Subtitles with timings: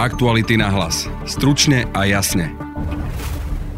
[0.00, 1.12] Aktuality na hlas.
[1.28, 2.56] Stručne a jasne.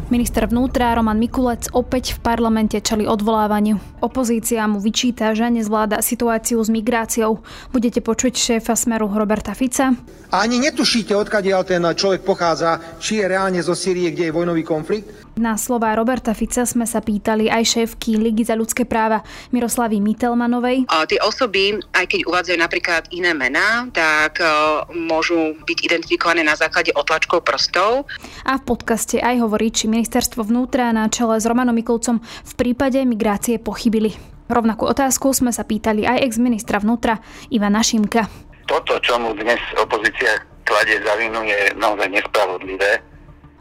[0.07, 3.75] Minister vnútra Roman Mikulec opäť v parlamente čeli odvolávaniu.
[3.99, 7.43] Opozícia mu vyčíta, že nezvláda situáciu s migráciou.
[7.75, 9.91] Budete počuť šéfa Smeru Roberta Fica.
[10.31, 14.63] A ani netušíte, odkiaľ ten človek pochádza, či je reálne zo Sýrie, kde je vojnový
[14.63, 15.22] konflikt?
[15.33, 20.85] Na slova Roberta Fica sme sa pýtali aj šéfky Ligy za ľudské práva Miroslavy Mitelmanovej.
[20.93, 26.53] A tie osoby, aj keď uvádzajú napríklad iné mená, tak uh, môžu byť identifikované na
[26.53, 28.05] základe otlačkov prstov.
[28.45, 33.01] A v podcaste aj hovorí, či ministerstvo vnútra na čele s Romanom Mikulcom v prípade
[33.01, 34.13] migrácie pochybili.
[34.53, 37.17] Rovnakú otázku sme sa pýtali aj ex-ministra vnútra
[37.49, 38.29] Ivana Šimka.
[38.69, 43.12] Toto, čo mu dnes opozícia kladie za vinu, je naozaj nespravodlivé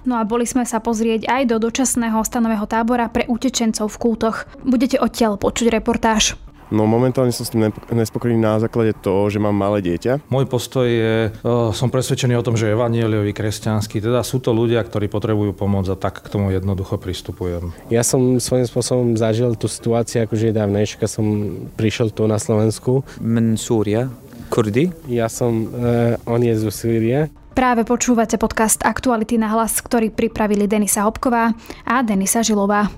[0.02, 4.50] No a boli sme sa pozrieť aj do dočasného stanového tábora pre utečencov v Kútoch.
[4.66, 6.34] Budete odtiaľ počuť reportáž.
[6.72, 10.24] No momentálne som s tým nespokojný na základe toho, že mám malé dieťa.
[10.32, 14.80] Môj postoj je, uh, som presvedčený o tom, že evanieliový kresťanský, teda sú to ľudia,
[14.80, 17.76] ktorí potrebujú pomoc a tak k tomu jednoducho pristupujem.
[17.92, 23.04] Ja som svojím spôsobom zažil tú situáciu, akože je dávnejška som prišiel tu na Slovensku.
[23.20, 24.08] Men Súria,
[24.48, 24.88] Kurdy.
[25.12, 27.28] Ja som, uh, on je zo Sýrie.
[27.52, 31.52] Práve počúvate podcast Aktuality na hlas, ktorý pripravili Denisa Hopková
[31.84, 32.88] a Denisa Žilová.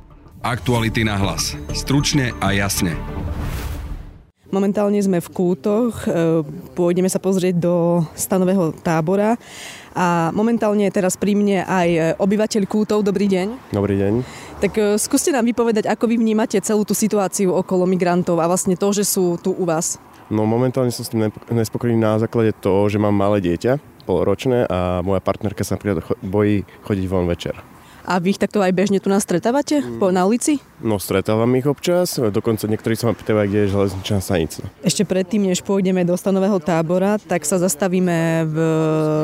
[0.46, 1.58] Aktuality na hlas.
[1.74, 2.94] Stručne a jasne.
[4.54, 6.46] Momentálne sme v Kútoch, e,
[6.78, 9.34] pôjdeme sa pozrieť do stanového tábora
[9.90, 13.02] a momentálne je teraz pri mne aj obyvateľ Kútov.
[13.02, 13.74] Dobrý deň.
[13.74, 14.22] Dobrý deň.
[14.62, 18.78] Tak e, skúste nám vypovedať, ako vy vnímate celú tú situáciu okolo migrantov a vlastne
[18.78, 19.98] to, že sú tu u vás.
[20.30, 25.00] No momentálne som s tým nespokojný na základe toho, že mám malé dieťa polročné a
[25.00, 25.80] moja partnerka sa
[26.20, 27.56] bojí chodiť von večer.
[28.04, 30.12] A vy ich takto aj bežne tu nás stretávate mm.
[30.12, 30.60] na ulici?
[30.84, 34.60] No stretávam ich občas, dokonca niektorí sa ma pýtajú, kde je železničná stanica.
[34.84, 38.56] Ešte predtým, než pôjdeme do stanového tábora, tak sa zastavíme v,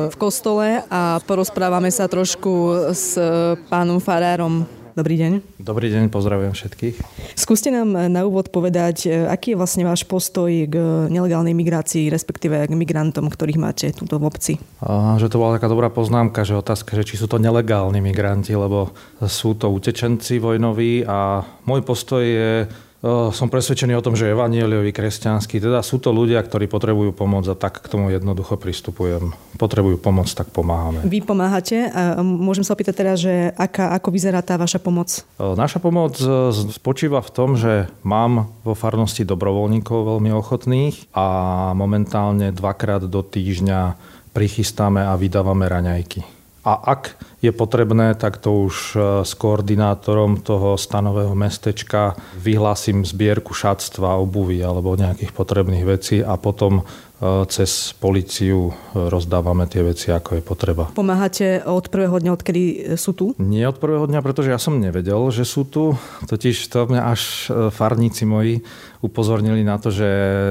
[0.09, 3.20] v kostole a porozprávame sa trošku s
[3.69, 5.62] pánom farárom Dobrý deň.
[5.62, 6.97] Dobrý deň, pozdravujem všetkých.
[7.38, 10.75] Skúste nám na úvod povedať, e, aký je vlastne váš postoj k
[11.06, 14.53] nelegálnej migrácii, respektíve k migrantom, ktorých máte túto v obci?
[14.82, 18.50] A, že to bola taká dobrá poznámka, že otázka, že či sú to nelegálni migranti,
[18.59, 18.91] lebo
[19.22, 22.66] sú to utečenci vojnoví a môj postoj je
[23.09, 27.56] som presvedčený o tom, že evanieliový kresťanský, teda sú to ľudia, ktorí potrebujú pomoc a
[27.56, 29.33] tak k tomu jednoducho pristupujem.
[29.56, 31.00] Potrebujú pomoc, tak pomáhame.
[31.09, 35.25] Vy pomáhate a môžem sa opýtať teraz, že aká, ako vyzerá tá vaša pomoc?
[35.41, 41.27] Naša pomoc e, spočíva v tom, že mám vo farnosti dobrovoľníkov veľmi ochotných a
[41.72, 43.97] momentálne dvakrát do týždňa
[44.37, 46.40] prichystáme a vydávame raňajky.
[46.60, 53.56] A ak je potrebné, tak to už e, s koordinátorom toho stanového mestečka vyhlásim zbierku
[53.56, 60.37] šatstva, obuvy alebo nejakých potrebných vecí a potom e, cez policiu rozdávame tie veci, ako
[60.37, 60.93] je potreba.
[60.93, 62.62] Pomáhate od prvého dňa, odkedy
[63.00, 63.32] sú tu?
[63.41, 65.97] Nie od prvého dňa, pretože ja som nevedel, že sú tu.
[66.28, 68.60] Totiž to mňa až e, farníci moji
[69.00, 70.09] upozornili na to, že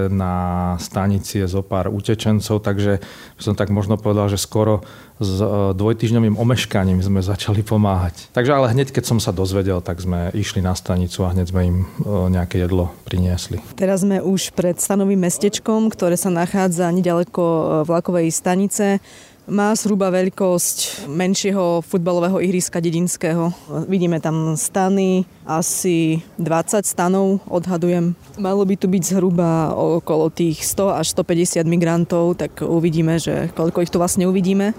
[0.10, 2.98] na stanici je zo pár utečencov, takže
[3.38, 4.82] som tak možno povedal, že skoro
[5.20, 5.44] s
[5.76, 8.32] dvojtyžňovým omeškaním sme začali pomáhať.
[8.32, 11.62] Takže ale hneď, keď som sa dozvedel, tak sme išli na stanicu a hneď sme
[11.68, 11.88] im e,
[12.32, 13.59] nejaké jedlo priniesli.
[13.76, 19.04] Teraz sme už pred stanovým mestečkom, ktoré sa nachádza nedaleko e, vlakovej stanice
[19.50, 23.50] má zhruba veľkosť menšieho futbalového ihriska dedinského.
[23.90, 28.14] Vidíme tam stany, asi 20 stanov odhadujem.
[28.38, 33.82] Malo by tu byť zhruba okolo tých 100 až 150 migrantov, tak uvidíme, že koľko
[33.84, 34.78] ich tu vlastne uvidíme.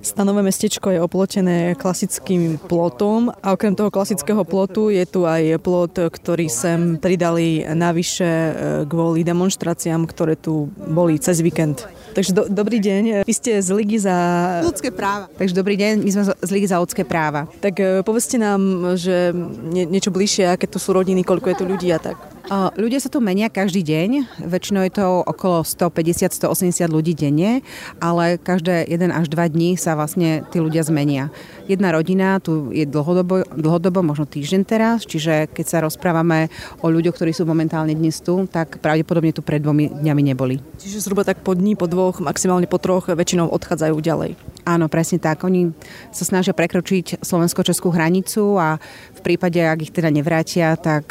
[0.00, 6.08] Stanové mestečko je oplotené klasickým plotom a okrem toho klasického plotu je tu aj plot,
[6.08, 8.52] ktorý sem pridali navyše e,
[8.88, 11.84] kvôli demonstráciám, ktoré tu boli cez víkend.
[12.16, 14.16] Takže do, dobrý deň, vy ste z Ligy za...
[14.64, 15.28] Ľudské práva.
[15.36, 17.44] Takže dobrý deň, my sme z Ligy za ľudské práva.
[17.60, 19.36] Tak e, povedzte nám, že
[19.68, 22.16] nie, niečo bližšie, aké to sú rodiny, koľko je tu ľudí a tak.
[22.50, 27.62] Ľudia sa tu menia každý deň, väčšinou je to okolo 150-180 ľudí denne,
[28.02, 31.30] ale každé 1 až 2 dní sa vlastne tí ľudia zmenia.
[31.70, 36.50] Jedna rodina tu je dlhodobo, dlhodobo, možno týždeň teraz, čiže keď sa rozprávame
[36.82, 40.58] o ľuďoch, ktorí sú momentálne dnes tu, tak pravdepodobne tu pred dvomi dňami neboli.
[40.82, 44.34] Čiže zhruba tak po dní, po dvoch, maximálne po troch väčšinou odchádzajú ďalej.
[44.70, 45.42] Áno, presne tak.
[45.42, 45.74] Oni
[46.14, 48.78] sa snažia prekročiť slovensko-českú hranicu a
[49.18, 51.10] v prípade, ak ich teda nevrátia, tak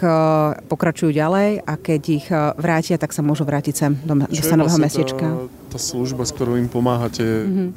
[0.72, 4.72] pokračujú ďalej a keď ich e, vrátia, tak sa môžu vrátiť sem do, do stanového
[4.72, 5.26] vlastne mestečka.
[5.28, 7.70] Tá, tá služba, s ktorou im pomáhate, mm-hmm.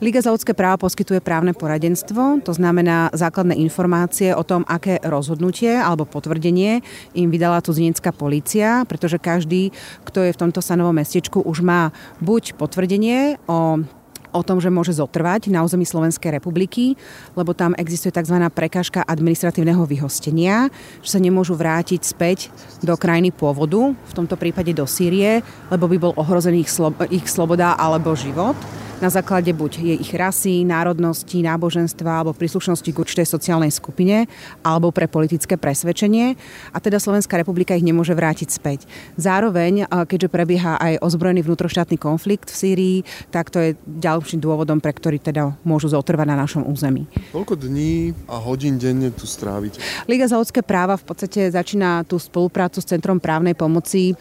[0.00, 5.76] Liga za ľudské práva poskytuje právne poradenstvo, to znamená základné informácie o tom, aké rozhodnutie
[5.76, 6.80] alebo potvrdenie
[7.12, 9.76] im vydala cudzinecká polícia, pretože každý,
[10.08, 11.92] kto je v tomto stanovom mestečku, už má
[12.24, 13.84] buď potvrdenie o
[14.30, 16.94] o tom, že môže zotrvať na území Slovenskej republiky,
[17.34, 18.36] lebo tam existuje tzv.
[18.50, 20.70] prekážka administratívneho vyhostenia,
[21.04, 22.50] že sa nemôžu vrátiť späť
[22.82, 26.72] do krajiny pôvodu, v tomto prípade do Sýrie, lebo by bol ohrozený ich,
[27.10, 28.58] ich sloboda alebo život
[29.00, 34.28] na základe buď jej ich rasy, národnosti, náboženstva alebo príslušnosti k určitej sociálnej skupine
[34.60, 36.36] alebo pre politické presvedčenie
[36.70, 38.84] a teda Slovenská republika ich nemôže vrátiť späť.
[39.16, 42.98] Zároveň, keďže prebieha aj ozbrojený vnútroštátny konflikt v Sýrii,
[43.32, 47.08] tak to je ďalším dôvodom, pre ktorý teda môžu zotrvať na našom území.
[47.32, 49.80] Koľko dní a hodín denne tu strávite?
[50.04, 54.12] Liga za ľudské práva v podstate začína tú spoluprácu s Centrom právnej pomoci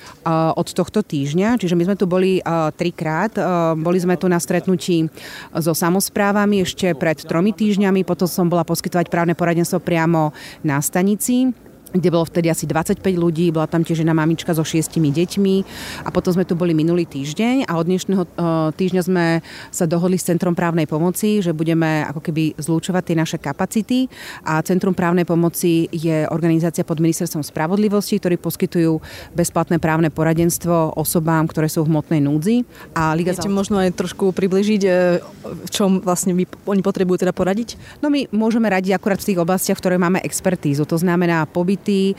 [0.55, 2.39] od tohto týždňa, čiže my sme tu boli
[2.79, 3.35] trikrát.
[3.75, 5.09] Boli sme tu na stretnutí stretnutí
[5.57, 10.29] so samozprávami ešte pred tromi týždňami, potom som bola poskytovať právne poradenstvo priamo
[10.61, 11.49] na stanici
[11.89, 15.55] kde bolo vtedy asi 25 ľudí, bola tam tiež jedna mamička so šiestimi deťmi
[16.05, 18.29] a potom sme tu boli minulý týždeň a od dnešného e,
[18.77, 19.25] týždňa sme
[19.73, 24.05] sa dohodli s Centrom právnej pomoci, že budeme ako keby zlúčovať tie naše kapacity
[24.45, 29.01] a Centrum právnej pomoci je organizácia pod ministerstvom spravodlivosti, ktorí poskytujú
[29.33, 32.61] bezplatné právne poradenstvo osobám, ktoré sú v hmotnej núdzi.
[32.93, 33.53] A Liga Viete za...
[33.53, 34.91] možno aj trošku približiť, e,
[35.65, 37.99] v čom vlastne vy, oni potrebujú teda poradiť?
[38.05, 40.85] No my môžeme radiť akurát v tých oblastiach, ktoré máme expertízu.
[40.85, 42.11] To znamená pobyt aktivity,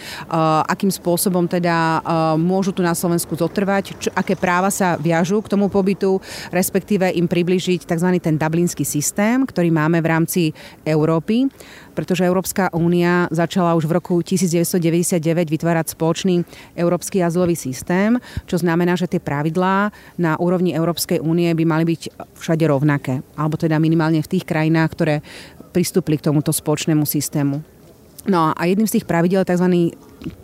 [0.66, 2.00] akým spôsobom teda
[2.40, 6.16] môžu tu na Slovensku zotrvať, čo, aké práva sa viažú k tomu pobytu,
[6.48, 8.08] respektíve im približiť tzv.
[8.16, 10.42] ten dublinský systém, ktorý máme v rámci
[10.88, 11.52] Európy
[11.90, 15.20] pretože Európska únia začala už v roku 1999
[15.52, 18.16] vytvárať spoločný európsky azylový systém,
[18.46, 23.58] čo znamená, že tie pravidlá na úrovni Európskej únie by mali byť všade rovnaké, alebo
[23.58, 25.14] teda minimálne v tých krajinách, ktoré
[25.74, 27.79] pristúpili k tomuto spoločnému systému.
[28.28, 29.66] No a jedným z tých pravidel je tzv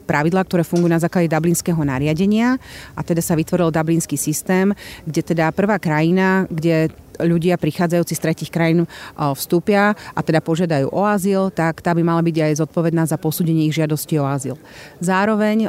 [0.09, 2.57] pravidlá, ktoré fungujú na základe dublinského nariadenia
[2.97, 4.73] a teda sa vytvoril dublinský systém,
[5.05, 6.89] kde teda prvá krajina, kde
[7.21, 12.25] ľudia prichádzajúci z tretich krajín vstúpia a teda požiadajú o azyl, tak tá by mala
[12.25, 14.57] byť aj zodpovedná za posúdenie ich žiadosti o azyl.
[15.01, 15.69] Zároveň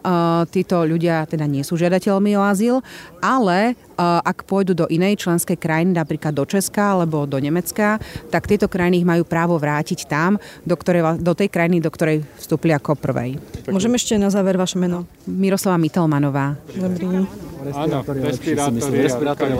[0.51, 2.75] títo ľudia teda nie sú žiadateľmi o azyl,
[3.19, 7.97] ale ak pôjdu do inej členskej krajiny, napríklad do Česka alebo do Nemecka,
[8.29, 12.21] tak tieto krajiny ich majú právo vrátiť tam, do, ktorej, do tej krajiny, do ktorej
[12.37, 13.41] vstúpili ako prvej.
[13.67, 15.09] Môžeme ešte na záver vaše meno?
[15.25, 16.55] Miroslava Mitelmanová.
[16.77, 17.25] Dobrý.
[17.73, 19.51] Áno, respirátory.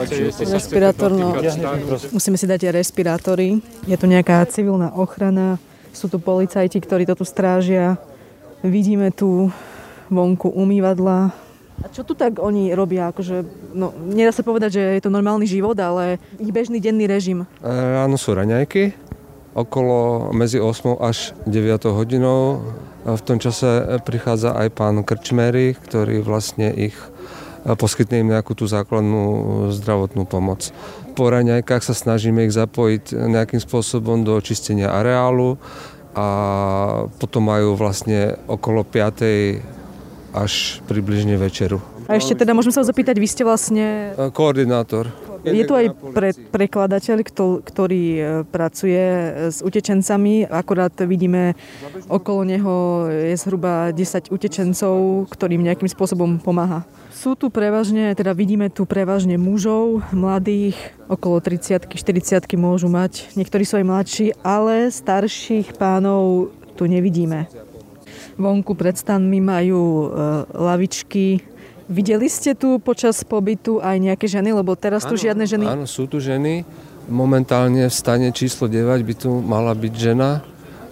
[0.46, 1.34] Respirátor, no.
[2.14, 3.58] Musíme si dať aj respirátory.
[3.84, 5.58] Je tu nejaká civilná ochrana,
[5.90, 7.98] sú tu policajti, ktorí to tu strážia.
[8.62, 9.50] Vidíme tu
[10.08, 11.47] vonku umývadla.
[11.78, 13.14] A čo tu tak oni robia?
[13.14, 17.46] Akože, no, nedá sa povedať, že je to normálny život, ale ich bežný denný režim.
[17.62, 17.68] E,
[18.02, 18.94] áno, sú raňajky.
[19.54, 22.62] Okolo medzi 8 až 9 hodinou
[23.16, 26.96] v tom čase prichádza aj pán Krčmery, ktorý vlastne ich
[27.64, 30.68] e, poskytne im nejakú tú základnú zdravotnú pomoc.
[31.16, 35.56] Po raňajkách sa snažíme ich zapojiť nejakým spôsobom do čistenia areálu
[36.12, 36.26] a
[37.16, 39.77] potom majú vlastne okolo 5.
[40.32, 41.80] až približne večeru.
[42.08, 44.16] A ešte teda môžem sa zapýtať, vy ste vlastne...
[44.16, 45.12] E, koordinátor.
[45.44, 47.20] Je tu aj pre, prekladateľ,
[47.60, 49.04] ktorý e, pracuje
[49.52, 50.48] s utečencami.
[50.48, 51.52] Akorát vidíme,
[52.08, 52.76] okolo neho
[53.12, 56.88] je zhruba 10 utečencov, ktorým nejakým spôsobom pomáha.
[57.12, 60.80] Sú tu prevažne, teda vidíme tu prevažne mužov, mladých,
[61.12, 63.36] okolo 30 40 môžu mať.
[63.36, 67.67] Niektorí sú aj mladší, ale starších pánov tu nevidíme.
[68.36, 70.06] Vonku pred stanmi majú e,
[70.54, 71.42] lavičky,
[71.88, 75.64] Videli ste tu počas pobytu aj nejaké ženy, lebo teraz áno, tu žiadne ženy...
[75.64, 76.68] Áno, sú tu ženy.
[77.08, 80.44] Momentálne v stane číslo 9 by tu mala byť žena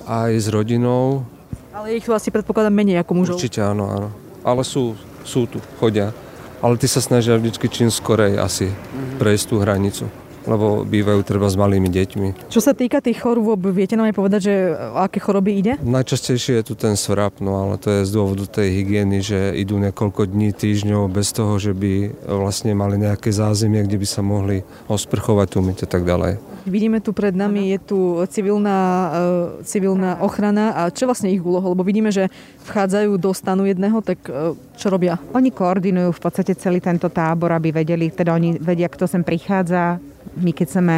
[0.09, 1.29] aj s rodinou.
[1.77, 3.37] Ale ich tu asi predpokladám menej ako mužov.
[3.37, 4.09] Určite áno, áno.
[4.41, 6.17] Ale sú, sú tu, chodia.
[6.65, 9.21] Ale ty sa snažia vždy čím skorej asi mm-hmm.
[9.21, 10.09] prejsť tú hranicu
[10.47, 12.49] lebo bývajú treba s malými deťmi.
[12.49, 14.55] Čo sa týka tých chorôb, viete nám aj povedať, že
[14.95, 15.73] o aké choroby ide?
[15.83, 19.77] Najčastejšie je tu ten svrap, no ale to je z dôvodu tej hygieny, že idú
[19.83, 24.63] niekoľko dní, týždňov bez toho, že by vlastne mali nejaké zázemie, kde by sa mohli
[24.87, 26.39] osprchovať, umyť a tak ďalej.
[26.67, 31.71] Vidíme tu pred nami, je tu civilná, e, civilná ochrana a čo vlastne ich úloha?
[31.71, 32.27] Lebo vidíme, že
[32.67, 35.15] vchádzajú do stanu jedného, tak e, čo robia?
[35.31, 40.03] Oni koordinujú v podstate celý tento tábor, aby vedeli, teda oni vedia, kto sem prichádza,
[40.37, 40.97] my keď sme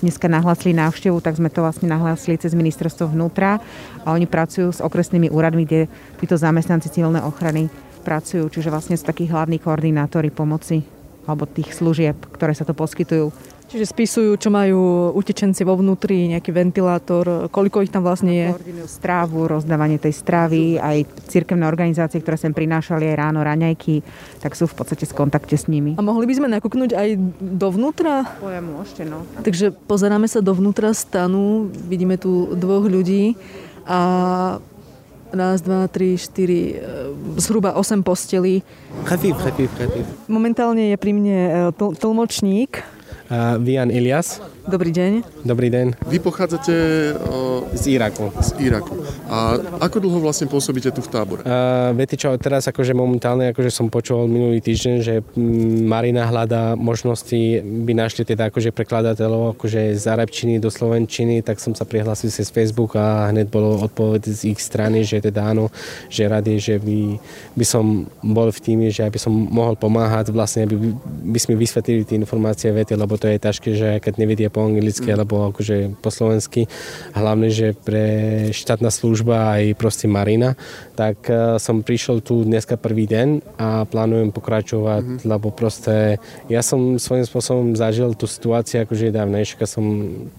[0.00, 3.58] dneska nahlásili návštevu, tak sme to vlastne nahlásili cez ministerstvo vnútra
[4.04, 5.90] a oni pracujú s okresnými úradmi, kde
[6.20, 7.72] títo zamestnanci civilnej ochrany
[8.06, 10.84] pracujú, čiže vlastne sú takí hlavní koordinátori pomoci
[11.26, 13.34] alebo tých služieb, ktoré sa to poskytujú
[13.66, 18.46] Čiže spisujú, čo majú utečenci vo vnútri, nejaký ventilátor, koľko ich tam vlastne je.
[18.86, 24.06] Strávu, rozdávanie tej strávy, aj cirkevné organizácie, ktoré sem prinášali aj ráno raňajky,
[24.38, 25.98] tak sú v podstate v kontakte s nimi.
[25.98, 27.08] A mohli by sme nakúknúť aj
[27.42, 28.38] dovnútra?
[28.38, 29.26] Pojem môžete, no.
[29.42, 33.34] Takže pozeráme sa dovnútra stanu, vidíme tu dvoch ľudí
[33.82, 33.98] a
[35.34, 36.74] raz, dva, tri, štyri, e,
[37.42, 38.62] zhruba 8 postelí.
[40.30, 41.38] Momentálne je pri mne
[41.74, 42.95] e, tlmočník,
[43.28, 43.58] tlmočník.
[43.58, 44.40] Uh, Vian Ilias.
[44.66, 45.46] Dobrý deň.
[45.46, 46.10] Dobrý deň.
[46.10, 46.74] Vy pochádzate
[47.22, 48.34] o, Z Iraku.
[48.42, 48.98] z Iraku.
[49.30, 51.46] A ako dlho vlastne pôsobíte tu v tábore?
[51.46, 56.74] Uh, viete čo, teraz akože momentálne akože som počul minulý týždeň, že mm, Marina hľadá
[56.74, 62.34] možnosti, by našli teda akože prekladateľov akože z arabčiny do slovenčiny, tak som sa prihlásil
[62.34, 65.70] cez Facebook a hneď bolo odpoveď z ich strany, že teda áno,
[66.10, 67.22] že radi, že by,
[67.54, 70.74] by som bol v týme, že aby som mohol pomáhať vlastne, aby
[71.22, 75.12] by sme vysvetlili tie informácie vety, lebo to je ťažké, že keď nevedia po anglicky
[75.12, 76.64] alebo akože po slovensky,
[77.12, 78.06] hlavne, že pre
[78.56, 80.56] štátna služba aj proste Marina,
[80.96, 85.28] tak uh, som prišiel tu dneska prvý deň a plánujem pokračovať, mm-hmm.
[85.28, 86.16] lebo proste
[86.48, 89.84] ja som svojím spôsobom zažil tú situáciu, akože dávnejšie, keď som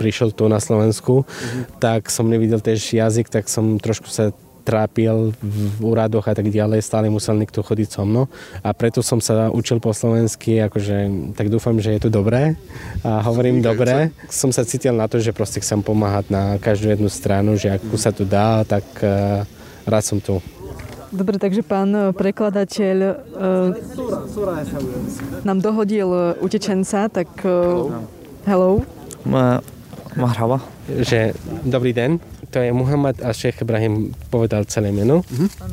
[0.01, 1.77] prišiel tu na Slovensku, mm-hmm.
[1.77, 4.33] tak som nevidel tiež jazyk, tak som trošku sa
[4.67, 8.27] trápil v úradoch a tak ďalej, stále musel niekto chodiť so mnou
[8.59, 12.59] a preto som sa učil po slovensky, akože tak dúfam, že je to dobré
[13.07, 14.11] a hovorím dobre.
[14.27, 17.95] Som sa cítil na to, že proste chcem pomáhať na každú jednu stranu, že ako
[17.95, 19.47] sa to dá, tak uh,
[19.87, 20.43] rád som tu.
[21.07, 23.71] Dobre, takže pán eh, prekladateľ uh,
[25.47, 28.03] nám dohodil utečenca, tak uh,
[28.43, 28.83] hello.
[29.23, 29.63] Ma,
[30.19, 30.59] Mahrava.
[30.91, 31.31] Že
[31.63, 32.19] dobrý den.
[32.57, 35.21] To je Muhammad a Šech Ibrahim povedal celé meno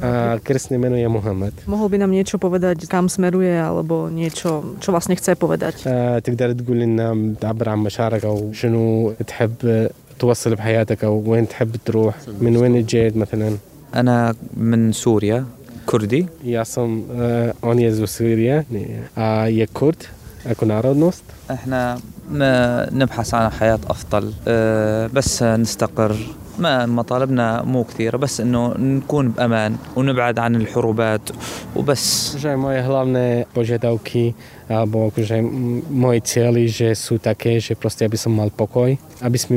[0.04, 1.56] a krstné meno je Muhammad.
[1.64, 5.88] Mohol by nám niečo povedať, kam smeruje, alebo niečo, čo vlastne chce povedať?
[5.88, 9.88] آه، تقدر تقول لنا تعبر عن مشاعرك أو شنو تحب
[10.18, 13.56] توصل بحياتك أو وين تحب تروح من وين جيت مثلا
[13.94, 15.44] أنا من سوريا
[15.86, 18.68] كردي Ja som uh, on je zo Sýrie
[19.16, 20.04] a je Kurd
[20.44, 21.24] ako národnosť.
[21.50, 21.98] إحنا
[22.30, 26.16] ما نبحث عن حياة أفضل أه، بس نستقر
[26.59, 31.29] ما مطالبنا مو كثيرة بس انه نكون بأمان ونبعد عن الحروبات
[31.75, 34.35] وبس Že moje hlavné požiadavky
[34.69, 38.91] alebo akože m- moje cieľy, že sú také, že proste aby som mal pokoj,
[39.23, 39.55] aby sme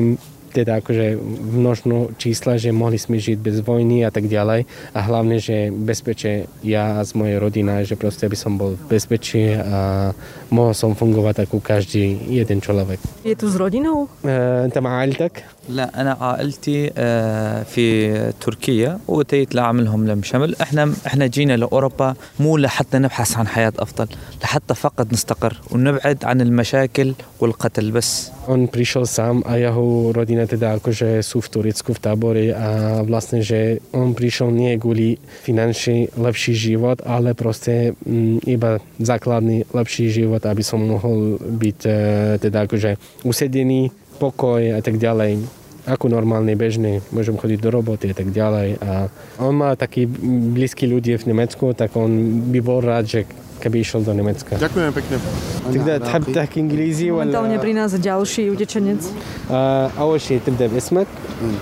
[0.52, 5.00] teda akože v množno čísla, že mohli sme žiť bez vojny a tak ďalej a
[5.00, 9.57] hlavne, že bezpečie ja a z mojej rodina, že proste aby som bol v bezpečí
[9.57, 10.12] a
[10.52, 13.00] mohol som fungovať ako každý jeden človek.
[13.25, 14.12] Je tu s rodinou?
[14.23, 20.94] Uh, انت مع عائلتك؟ لا أنا عائلتي آه، في تركيا واتيت لاعملهم لم شمل إحنا
[21.08, 24.08] إحنا جينا لاوروبا مو لحتى نبحث عن حياه افضل
[24.44, 30.80] لحتى فقط نستقر ونبعد عن المشاكل والقتل بس On prišiel sám a jeho rodina teda
[30.80, 36.56] akože sú v Turecku v tábore a vlastne, že on prišiel nie kvôli finančný lepší
[36.56, 41.92] život, ale proste m, iba základný lepší život, aby som mohol byť e,
[42.40, 42.96] teda akože
[43.28, 45.43] usedený, pokoj a tak ďalej
[45.83, 48.79] ako normálny, bežný, môžem chodiť do roboty a tak ďalej.
[48.87, 49.11] A
[49.43, 50.07] on má taký
[50.55, 53.21] blízky ľudí v Nemecku, tak on by bol rád, že
[53.59, 54.59] keby išiel do Nemecka.
[54.59, 55.17] Ďakujem pekne.
[55.62, 59.02] تقدر تحب تحكي انجليزي Momentálne ولا pri nás ďalší utečenec.
[59.50, 61.07] آه، اول شيء تبدا باسمك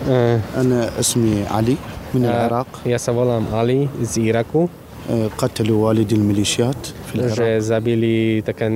[0.09, 1.76] آه، أنا اسمي علي
[2.14, 4.69] من آه، العراق يا سوالام علي z Iraku
[5.11, 8.69] آه، قتلوا والدي الميليشيات في العراق že zabili taká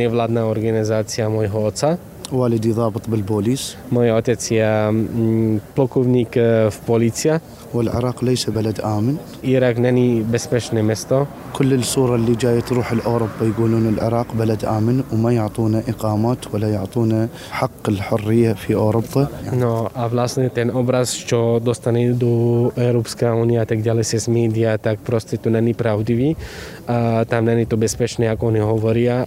[0.00, 1.96] nevládna organizácia môjho otca.
[2.32, 7.40] والدي ضابط بالبوليس Môj otec je mm, plukovník eh, v polícia.
[7.77, 9.15] والعراق ليس بلد آمن.
[9.45, 15.03] إيراق ناني بس بشني مستا كل الصورة اللي جاية تروح لأوروبا يقولون العراق بلد آمن
[15.13, 19.27] وما يعطونا إقامات ولا يعطونا حق الحرية في أوروبا.
[19.53, 25.37] نو أفلاسني تن أبراز شو دوستاني دو أوروبسكا أونيا تك جالس اسمي ديا تك بروستي
[25.37, 26.35] تناني براودي
[27.29, 29.25] تام ناني تو بس بشني أكوني هوريا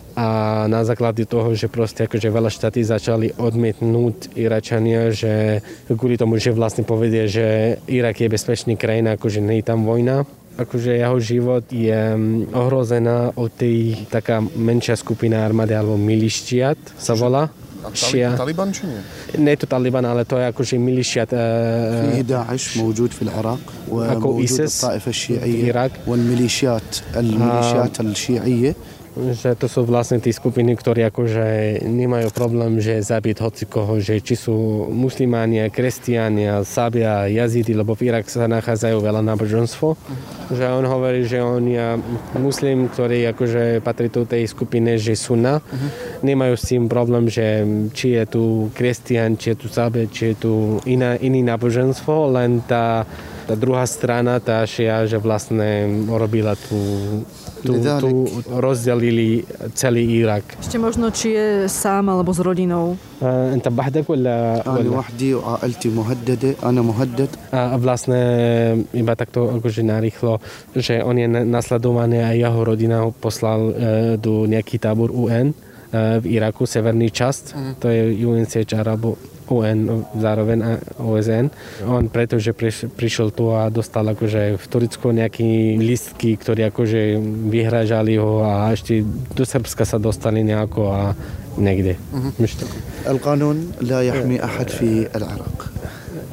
[0.67, 5.61] نا زاكلاد دي توهو جي بروستي أكو جي ولا شتاتي زاچالي أدمت نوت إيراچانيا جي
[5.97, 6.85] كولي تومو جي فلاسني
[7.31, 8.40] že Irak je bez
[8.80, 10.24] krajina, akože nie je tam vojna,
[10.56, 17.14] akože jeho život je mm, ohrozená od tej taká menšia skupina armády alebo milištiat sa
[17.14, 17.52] volá.
[17.86, 18.34] Šia.
[18.34, 18.98] Taliban či nie?
[19.38, 21.30] Nie je to Taliban, ale to je akože milišiat.
[21.30, 25.92] فيه Uh, داعش موجود في العراق أكو وموجود إيسيس الطائفة في الشيعية العراق.
[26.08, 28.76] والميليشيات الميليشيات الشيعية
[29.11, 34.23] že to sú vlastne tí skupiny, ktorí akože nemajú problém, že zabiť hoci koho, že
[34.23, 39.99] či sú muslimánia, kresťania, sábia, jazidi, lebo v Irak sa nachádzajú veľa náboženstvo.
[40.55, 41.99] Že on hovorí, že on je
[42.39, 45.59] muslim, ktorý akože patrí do tej skupine, že sunna.
[46.23, 48.45] Nemajú s tým problém, že či je tu
[48.79, 50.53] kresťan, či je tu sábia, či je tu
[50.87, 53.03] iná, iný náboženstvo, len tá
[53.51, 56.79] tá druhá strana, tá šia, že vlastne urobila tú
[57.66, 58.10] tu, tu
[58.50, 59.42] rozdelili
[59.74, 60.46] celý Irak.
[60.62, 62.98] Ešte možno, či je sám alebo s rodinou.
[63.56, 68.20] انت بحدك ولا انا وحدي وعائلتي مهدده انا مهدد a vlastne
[68.92, 70.44] iba takto akože narýchlo,
[70.76, 73.72] že on je nasledovaný a jeho rodina ho poslal
[74.20, 75.56] do nejaký tábor UN
[75.96, 77.74] v Iraku, severný časť, mm.
[77.80, 79.16] to je UNCHR alebo
[79.50, 81.54] UN, zároveň OSN.
[81.86, 88.18] On pretože priš, prišiel tu a dostal akože v Turecku nejaký listky, ktorí akože vyhražali
[88.18, 89.06] ho a ešte
[89.38, 91.02] do Srbska sa dostali nejako a
[91.58, 91.96] niekde.
[93.08, 95.70] القانون لا يحمي أحد في العراق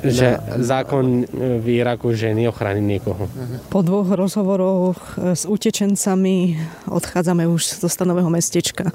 [0.02, 1.22] že zákon
[1.62, 3.30] v Iraku, že neochrání nikoho.
[3.68, 6.58] Po dvoch rozhovoroch s utečencami
[6.90, 8.90] odchádzame už zo stanového mestečka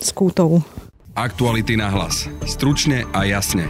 [0.00, 0.64] s Kútou.
[1.11, 2.31] Aktuality na hlas.
[2.47, 3.67] Stručne a jasne.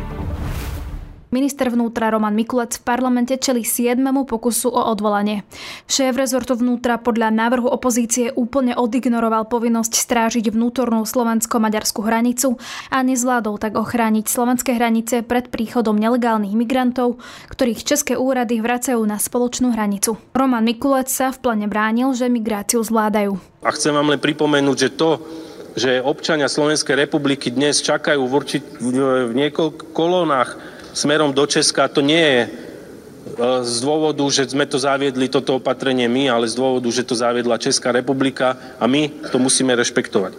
[1.33, 3.97] Minister vnútra Roman Mikulec v parlamente čeli 7.
[4.29, 5.41] pokusu o odvolanie.
[5.89, 12.61] Šéf rezortu vnútra podľa návrhu opozície úplne odignoroval povinnosť strážiť vnútornú slovensko-maďarskú hranicu
[12.93, 17.17] a nezvládol tak ochrániť slovenské hranice pred príchodom nelegálnych migrantov,
[17.49, 20.21] ktorých české úrady vracajú na spoločnú hranicu.
[20.37, 23.33] Roman Mikulec sa v plane bránil, že migráciu zvládajú.
[23.65, 25.17] A chcem vám len pripomenúť, že to,
[25.75, 30.59] že občania Slovenskej republiky dnes čakajú v, určit, v niekoľkých kolónach
[30.91, 32.49] smerom do Česka, to nie je e,
[33.63, 37.61] z dôvodu, že sme to zaviedli, toto opatrenie my, ale z dôvodu, že to zaviedla
[37.61, 40.35] Česká republika a my to musíme rešpektovať.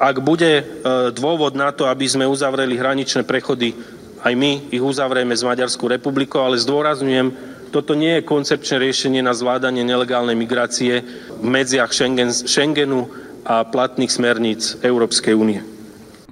[0.00, 0.64] Ak bude e,
[1.12, 3.76] dôvod na to, aby sme uzavreli hraničné prechody,
[4.24, 9.34] aj my ich uzavrieme s Maďarskou republikou, ale zdôrazňujem, toto nie je koncepčné riešenie na
[9.34, 11.02] zvládanie nelegálnej migrácie
[11.36, 13.10] v medziach Schengen, Schengenu,
[13.44, 15.60] a platných smerníc Európskej únie.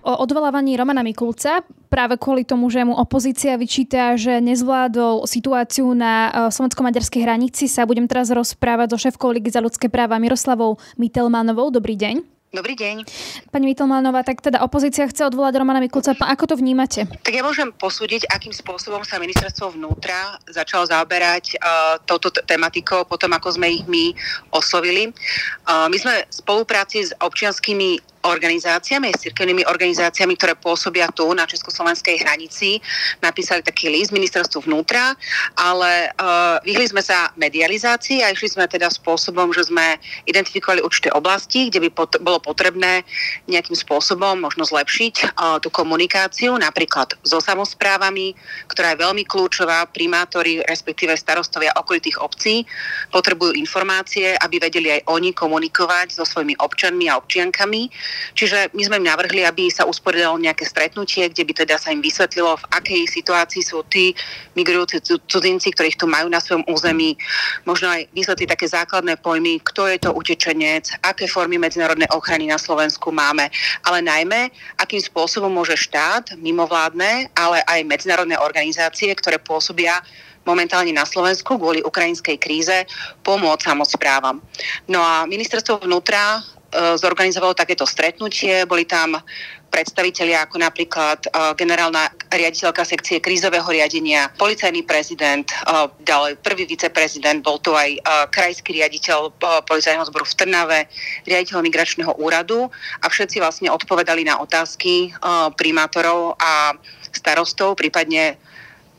[0.03, 6.27] O odvolávaní Romana Mikulca práve kvôli tomu, že mu opozícia vyčíta, že nezvládol situáciu na
[6.27, 11.71] e, slovensko-maďarskej hranici, sa budem teraz rozprávať so šéfkou Ligy za ľudské práva Miroslavou Mitelmanovou.
[11.71, 12.32] Dobrý deň.
[12.53, 13.09] Dobrý deň.
[13.49, 16.13] Pani Vitelmánová, tak teda opozícia chce odvolať Romana Mikulca.
[16.13, 17.09] Ako to vnímate?
[17.25, 23.33] Tak ja môžem posúdiť, akým spôsobom sa ministerstvo vnútra začalo zaoberať uh, touto tematikou potom,
[23.33, 24.13] ako sme ich my
[24.53, 25.17] oslovili.
[25.65, 31.43] Uh, my sme v spolupráci s občianskými organizáciami, s cirkevnými organizáciami, ktoré pôsobia tu na
[31.47, 32.79] československej hranici.
[33.19, 35.19] Napísali taký list ministerstvu vnútra,
[35.59, 39.99] ale uh, vyhli sme sa medializácii a išli sme teda spôsobom, že sme
[40.31, 43.03] identifikovali určité oblasti, kde by pot- bolo potrebné
[43.51, 48.39] nejakým spôsobom možno zlepšiť uh, tú komunikáciu, napríklad so samozprávami,
[48.71, 49.85] ktorá je veľmi kľúčová.
[49.93, 52.65] Primátori, respektíve starostovia okolitých obcí
[53.11, 57.91] potrebujú informácie, aby vedeli aj oni komunikovať so svojimi občanmi a občiankami
[58.33, 62.01] Čiže my sme im navrhli, aby sa usporiadalo nejaké stretnutie, kde by teda sa im
[62.01, 64.17] vysvetlilo, v akej situácii sú tí
[64.57, 67.17] migrujúci cudzinci, ktorých tu majú na svojom území.
[67.69, 72.57] Možno aj vysvetliť také základné pojmy, kto je to utečenec, aké formy medzinárodnej ochrany na
[72.61, 73.49] Slovensku máme,
[73.85, 80.01] ale najmä, akým spôsobom môže štát, mimovládne, ale aj medzinárodné organizácie, ktoré pôsobia
[80.43, 82.75] momentálne na Slovensku kvôli ukrajinskej kríze
[83.23, 84.43] pomôcť samozprávam.
[84.91, 88.65] No a ministerstvo vnútra zorganizovalo takéto stretnutie.
[88.65, 89.21] Boli tam
[89.73, 97.41] predstavitelia ako napríklad uh, generálna riaditeľka sekcie krízového riadenia, policajný prezident, uh, ďalej prvý viceprezident,
[97.41, 97.97] bol tu aj
[98.29, 99.33] krajský riaditeľ
[99.65, 100.81] policajného zboru v Trnave,
[101.25, 102.69] riaditeľ migračného úradu
[103.01, 105.17] a všetci vlastne odpovedali na otázky
[105.57, 106.77] primátorov a
[107.13, 108.37] starostov, prípadne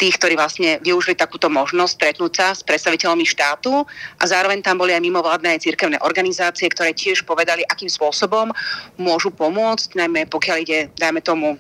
[0.03, 3.87] tých, ktorí vlastne využili takúto možnosť stretnúť sa s predstaviteľmi štátu
[4.19, 8.51] a zároveň tam boli aj mimovládne aj cirkevné organizácie, ktoré tiež povedali, akým spôsobom
[8.99, 11.55] môžu pomôcť, najmä pokiaľ ide, dajme tomu,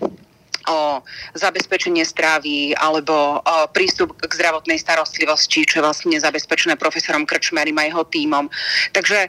[0.63, 1.03] o
[1.35, 7.83] zabezpečenie strávy alebo o prístup k zdravotnej starostlivosti, čo je vlastne zabezpečené profesorom Krčmerim a
[7.83, 8.47] jeho tímom.
[8.95, 9.27] Takže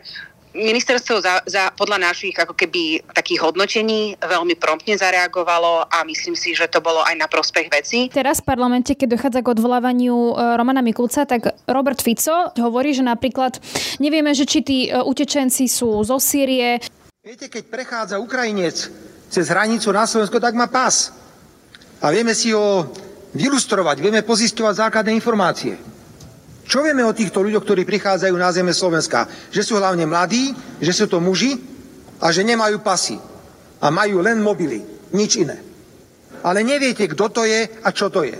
[0.54, 6.54] ministerstvo za, za, podľa našich ako keby takých hodnotení veľmi promptne zareagovalo a myslím si,
[6.54, 7.98] že to bolo aj na prospech veci.
[8.14, 13.02] Teraz v parlamente, keď dochádza k odvolávaniu e, Romana Mikulca, tak Robert Fico hovorí, že
[13.02, 13.58] napríklad
[13.98, 16.78] nevieme, že či tí e, utečenci sú zo Sýrie.
[17.20, 18.76] Viete, keď prechádza Ukrajinec
[19.28, 21.10] cez hranicu na Slovensko, tak má pas.
[21.98, 22.86] A vieme si ho
[23.34, 25.93] vylustrovať, vieme pozisťovať základné informácie.
[26.64, 29.28] Čo vieme o týchto ľuďoch, ktorí prichádzajú na zeme Slovenska?
[29.52, 31.60] Že sú hlavne mladí, že sú to muži
[32.20, 33.20] a že nemajú pasy
[33.84, 34.80] a majú len mobily,
[35.12, 35.60] nič iné.
[36.44, 38.36] Ale neviete, kto to je a čo to je.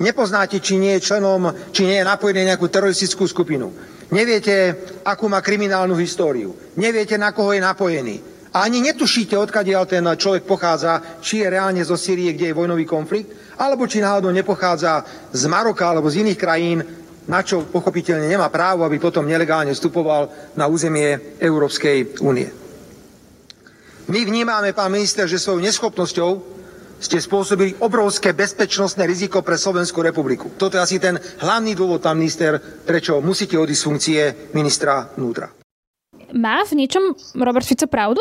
[0.00, 3.72] Nepoznáte, či nie je členom, či nie je napojený na nejakú teroristickú skupinu.
[4.12, 6.52] Neviete, akú má kriminálnu históriu.
[6.76, 8.16] Neviete, na koho je napojený.
[8.54, 12.86] A ani netušíte, odkiaľ ten človek pochádza, či je reálne zo Syrie, kde je vojnový
[12.86, 15.02] konflikt, alebo či náhodou nepochádza
[15.34, 16.78] z Maroka alebo z iných krajín,
[17.28, 22.48] na čo pochopiteľne nemá právo, aby potom nelegálne vstupoval na územie Európskej únie.
[24.04, 26.30] My vnímame, pán minister, že svojou neschopnosťou
[27.00, 30.52] ste spôsobili obrovské bezpečnostné riziko pre Slovenskú republiku.
[30.56, 34.20] Toto je asi ten hlavný dôvod, pán minister, prečo musíte odísť z funkcie
[34.52, 35.52] ministra vnútra.
[36.32, 38.20] Má v niečom Robert Fico pravdu?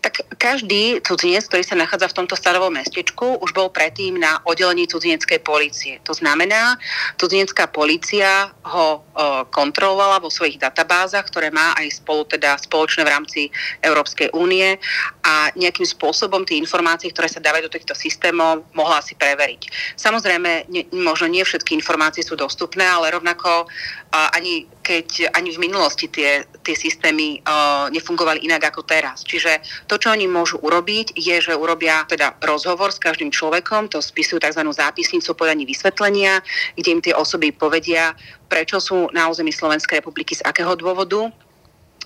[0.00, 4.88] Tak každý cudzinec, ktorý sa nachádza v tomto starovom mestečku, už bol predtým na oddelení
[4.88, 6.00] cudzineckej policie.
[6.08, 6.80] To znamená,
[7.20, 9.04] cudzinecká policia ho
[9.52, 13.40] kontrolovala vo svojich databázach, ktoré má aj spolu, teda spoločné v rámci
[13.84, 14.80] Európskej únie
[15.20, 19.68] a nejakým spôsobom tie informácie, ktoré sa dávajú do týchto systémov, mohla si preveriť.
[20.00, 23.68] Samozrejme, ne, možno nie všetky informácie sú dostupné, ale rovnako
[24.10, 29.22] ani keď ani v minulosti tie, tie systémy uh, nefungovali inak ako teraz.
[29.22, 33.98] Čiže to, čo oni môžu urobiť, je, že urobia teda rozhovor s každým človekom, to
[33.98, 34.62] spisujú tzv.
[34.70, 36.38] zápisnicu podaní vysvetlenia,
[36.78, 38.14] kde im tie osoby povedia,
[38.46, 41.34] prečo sú na území Slovenskej republiky, z akého dôvodu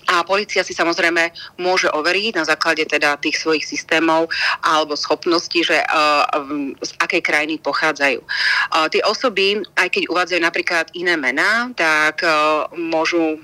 [0.08, 4.28] a policia si samozrejme môže overiť na základe teda tých svojich systémov
[4.60, 6.24] alebo schopností, že uh,
[6.80, 8.20] z akej krajiny pochádzajú.
[8.20, 13.40] Uh, tie osoby, aj keď uvádzajú napríklad iné mená, tak uh, môžu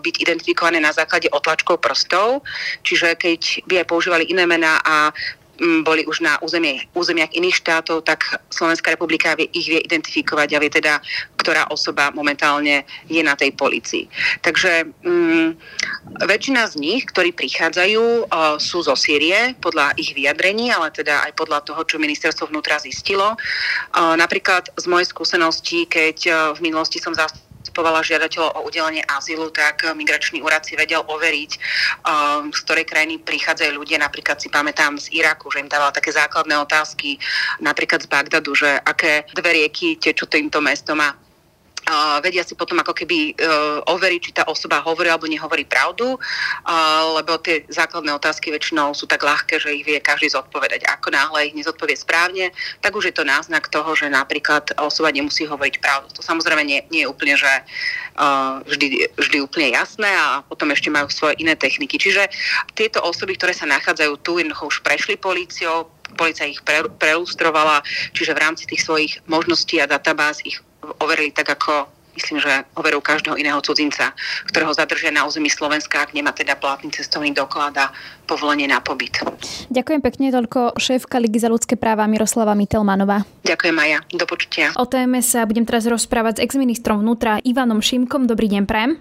[0.00, 2.42] byť identifikované na základe otlačkov prstov,
[2.82, 5.12] čiže keď by aj používali iné mená a
[5.84, 10.60] boli už na územie, územiach iných štátov, tak Slovenská republika vie, ich vie identifikovať a
[10.60, 10.94] vie teda,
[11.36, 14.08] ktorá osoba momentálne je na tej policii.
[14.40, 15.52] Takže um,
[16.24, 21.36] väčšina z nich, ktorí prichádzajú, uh, sú zo Sýrie podľa ich vyjadrení, ale teda aj
[21.36, 23.36] podľa toho, čo ministerstvo vnútra zistilo.
[23.92, 29.04] Uh, napríklad z mojej skúsenosti, keď uh, v minulosti som zastupovala zastupovala žiadateľov o udelenie
[29.04, 31.50] azylu, tak migračný úrad si vedel overiť,
[32.02, 34.00] um, z ktorej krajiny prichádzajú ľudia.
[34.00, 37.20] Napríklad si pamätám z Iraku, že im dával také základné otázky,
[37.60, 41.12] napríklad z Bagdadu, že aké dve rieky tečú týmto mestom a
[42.22, 46.18] vedia si potom ako keby uh, overiť, či tá osoba hovorí alebo nehovorí pravdu, uh,
[47.18, 50.86] lebo tie základné otázky väčšinou sú tak ľahké, že ich vie každý zodpovedať.
[50.86, 55.44] Ako náhle ich nezodpovie správne, tak už je to náznak toho, že napríklad osoba nemusí
[55.44, 56.08] hovoriť pravdu.
[56.16, 60.88] To samozrejme nie, nie je úplne, že uh, vždy, vždy úplne jasné a potom ešte
[60.88, 61.98] majú svoje iné techniky.
[61.98, 62.30] Čiže
[62.78, 66.62] tieto osoby, ktoré sa nachádzajú tu, jednoducho už prešli políciou, policia ich
[66.98, 67.82] prelustrovala,
[68.14, 70.58] čiže v rámci tých svojich možností a databáz ich
[70.98, 71.86] overili tak, ako
[72.18, 74.12] myslím, že overujú každého iného cudzinca,
[74.50, 77.94] ktorého zadržia na území Slovenska, ak nemá teda platný cestovný doklad a
[78.26, 79.22] povolenie na pobyt.
[79.70, 83.24] Ďakujem pekne, toľko šéfka Ligy za ľudské práva Miroslava Mitelmanová.
[83.46, 84.74] Ďakujem Maja, do počutia.
[84.76, 88.26] O téme sa budem teraz rozprávať s exministrom vnútra Ivanom Šimkom.
[88.26, 88.98] Dobrý deň, Prem.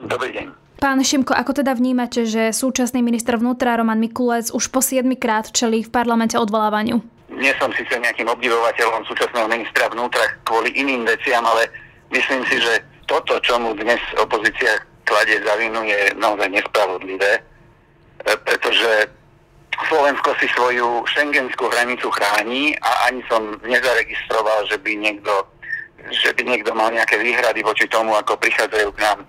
[0.00, 0.46] Dobrý deň.
[0.80, 5.52] Pán Šimko, ako teda vnímate, že súčasný minister vnútra Roman Mikulec už po 7 krát
[5.52, 7.04] čelí v parlamente odvolávaniu?
[7.40, 11.72] Nie som síce nejakým obdivovateľom súčasného ministra vnútra kvôli iným veciam, ale
[12.12, 17.42] myslím si, že toto, čo mu dnes opozícia kladie za vinu, je naozaj nespravodlivé, e,
[18.44, 19.08] pretože
[19.88, 25.32] Slovensko si svoju šengenskú hranicu chráni a ani som nezaregistroval, že by niekto
[26.08, 29.24] že by niekto mal nejaké výhrady voči tomu, ako prichádzajú k nám e,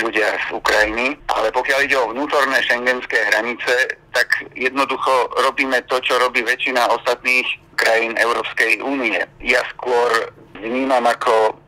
[0.00, 1.14] ľudia z Ukrajiny.
[1.28, 7.46] Ale pokiaľ ide o vnútorné šengenské hranice, tak jednoducho robíme to, čo robí väčšina ostatných
[7.76, 9.20] krajín Európskej únie.
[9.44, 11.58] Ja skôr vnímam ako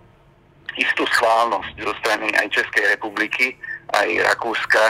[0.77, 3.57] istú schválnosť zo strany aj Českej republiky,
[3.95, 4.85] aj Rakúska,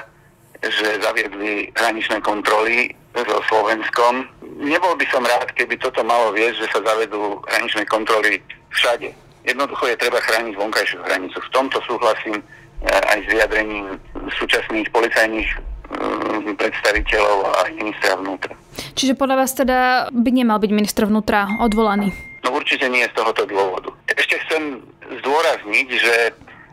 [0.65, 4.29] že zaviedli hraničné kontroly so Slovenskom.
[4.61, 8.41] Nebol by som rád, keby toto malo viesť, že sa zavedú hraničné kontroly
[8.73, 11.39] všade Jednoducho je treba chrániť vonkajšiu hranicu.
[11.39, 13.87] V tomto súhlasím eh, aj s vyjadrením
[14.35, 15.51] súčasných policajných
[15.95, 18.53] mm, predstaviteľov a ministra vnútra.
[18.99, 22.11] Čiže podľa vás teda by nemal byť minister vnútra odvolaný?
[22.43, 23.95] No určite nie z tohoto dôvodu.
[24.11, 24.83] Ešte chcem
[25.23, 26.15] zdôrazniť, že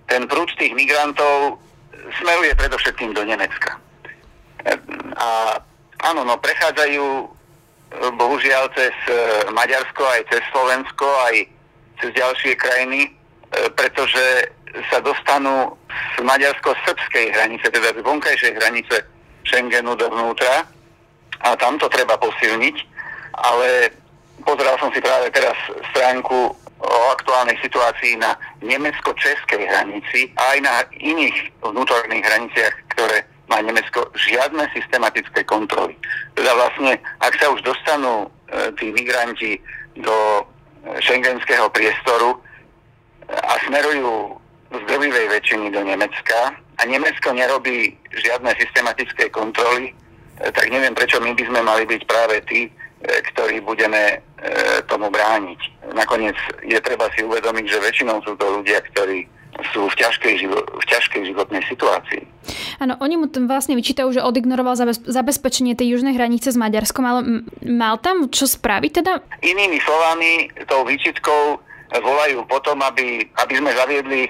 [0.10, 1.62] ten prúd tých migrantov
[2.20, 3.78] smeruje predovšetkým do Nemecka.
[5.18, 5.62] A
[6.10, 7.28] áno, no prechádzajú eh,
[8.18, 9.16] bohužiaľ cez eh,
[9.54, 11.62] Maďarsko, aj cez Slovensko, aj
[12.01, 13.10] cez ďalšie krajiny, e,
[13.73, 14.49] pretože
[14.89, 15.77] sa dostanú
[16.17, 18.95] z maďarsko-srbskej hranice, teda z vonkajšej hranice
[19.45, 20.65] Schengenu dovnútra
[21.45, 22.75] a tam to treba posilniť,
[23.38, 23.93] ale
[24.41, 25.53] pozeral som si práve teraz
[25.93, 33.60] stránku o aktuálnej situácii na nemecko-českej hranici a aj na iných vnútorných hraniciach, ktoré má
[33.60, 35.95] Nemecko žiadne systematické kontroly.
[36.34, 39.60] Teda vlastne, ak sa už dostanú e, tí migranti
[39.99, 40.47] do
[41.00, 42.39] šengenského priestoru
[43.30, 44.36] a smerujú
[44.74, 51.22] z drvivej väčšiny do Nemecka a Nemecko nerobí žiadne systematické kontroly, e, tak neviem, prečo
[51.22, 52.67] my by sme mali byť práve tí,
[53.04, 54.24] ktorí budeme
[54.88, 55.60] tomu brániť.
[55.96, 59.28] Nakoniec je treba si uvedomiť, že väčšinou sú to ľudia, ktorí
[59.72, 62.24] sú v ťažkej, živo- v ťažkej životnej situácii.
[62.79, 67.03] Áno, oni mu tam vlastne vyčítajú, že odignoroval zabez- zabezpečenie tej južnej hranice s Maďarskom,
[67.03, 67.19] ale
[67.63, 69.13] mal tam čo spraviť teda?
[69.43, 71.60] Inými slovami, tou výčitkou
[71.93, 74.29] volajú potom, aby, aby sme zaviedli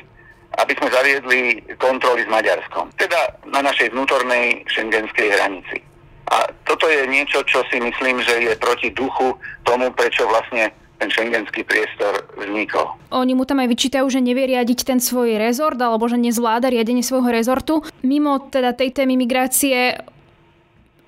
[0.54, 2.94] aby sme zaviedli kontroly s Maďarskom.
[3.02, 3.18] Teda
[3.50, 5.82] na našej vnútornej šengenskej hranici.
[6.30, 9.34] A toto je niečo, čo si myslím, že je proti duchu
[9.66, 10.70] tomu, prečo vlastne
[11.04, 12.96] ten šengenský priestor vznikol.
[13.12, 17.04] Oni mu tam aj vyčítajú, že nevie riadiť ten svoj rezort alebo že nezvláda riadenie
[17.04, 17.84] svojho rezortu.
[18.08, 20.00] Mimo teda tej témy migrácie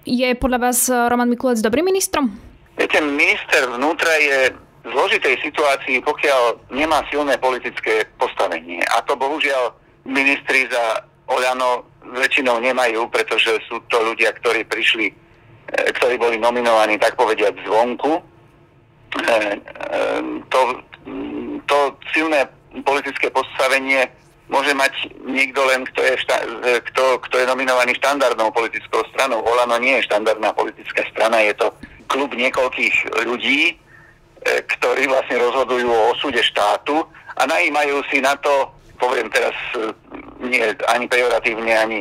[0.03, 2.35] je podľa vás Roman Mikulec dobrým ministrom?
[2.75, 4.51] Viete, minister vnútra je
[4.83, 8.83] v zložitej situácii, pokiaľ nemá silné politické postavenie.
[8.91, 9.71] A to bohužiaľ
[10.03, 15.13] ministri za Oľano väčšinou nemajú, pretože sú to ľudia, ktorí prišli, e,
[15.89, 18.34] ktorí boli nominovaní, tak povediať, zvonku Eh, eh,
[20.49, 20.59] to,
[21.65, 21.77] to
[22.13, 22.47] silné
[22.83, 24.09] politické postavenie
[24.47, 24.93] môže mať
[25.25, 26.35] niekto len, kto je, šta,
[26.91, 29.41] kto, kto je nominovaný štandardnou politickou stranou.
[29.41, 31.67] Olano nie je štandardná politická strana, je to
[32.05, 37.01] klub niekoľkých ľudí, eh, ktorí vlastne rozhodujú o osude štátu
[37.35, 38.69] a najímajú si na to,
[39.01, 39.51] poviem teraz
[40.39, 41.99] nie ani pejoratívne, ani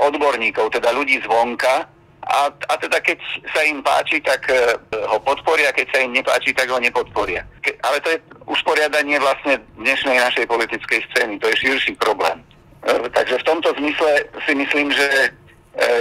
[0.00, 1.84] odborníkov, teda ľudí zvonka,
[2.28, 3.18] a, a teda keď
[3.56, 7.40] sa im páči, tak e, ho podporia, keď sa im nepáči, tak ho nepodporia.
[7.64, 12.44] Ke, ale to je usporiadanie vlastne dnešnej našej politickej scény, to je širší problém.
[12.84, 15.30] E, takže v tomto zmysle si myslím, že e,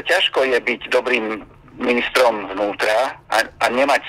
[0.04, 1.48] ťažko je byť dobrým
[1.80, 4.04] ministrom vnútra a, a nemať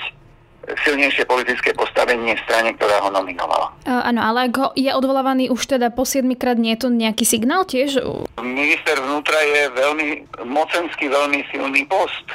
[0.67, 3.73] silnejšie politické postavenie v strane, ktorá ho nominovala.
[3.87, 6.89] Uh, áno, ale ak ho je odvolávaný už teda po 7 krát, nie je to
[6.93, 7.97] nejaký signál tiež?
[8.43, 10.07] Minister vnútra je veľmi
[10.45, 12.27] mocensky veľmi silný post.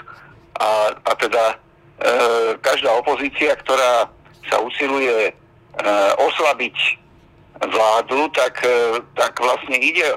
[0.54, 1.56] A, a teda e,
[2.62, 4.06] každá opozícia, ktorá
[4.46, 5.32] sa usiluje e,
[6.14, 6.76] oslabiť
[7.58, 10.14] vládu, tak, e, tak vlastne ide,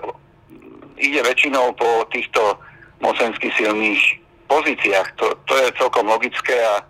[1.02, 2.62] ide väčšinou po týchto
[3.02, 5.08] mocensky silných pozíciách.
[5.17, 6.86] To, to je celkom logické a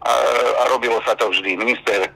[0.00, 0.12] a,
[0.60, 1.56] a robilo sa to vždy.
[1.56, 2.08] Minister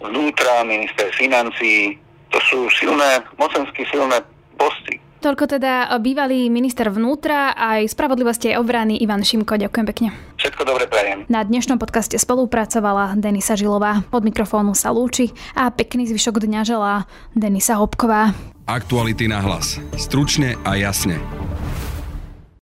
[0.00, 1.98] vnútra, minister financií,
[2.30, 4.22] to sú silné, mocensky silné
[4.58, 5.00] posty.
[5.24, 9.56] Toľko teda bývalý minister vnútra a aj spravodlivosti aj obrany Ivan Šimko.
[9.56, 10.08] Ďakujem pekne.
[10.36, 11.24] Všetko dobre prajem.
[11.32, 14.04] Na dnešnom podcaste spolupracovala Denisa Žilová.
[14.12, 18.36] Pod mikrofónu sa lúči a pekný zvyšok dňa želá Denisa Hopková.
[18.68, 19.80] Aktuality na hlas.
[19.96, 21.16] Stručne a jasne.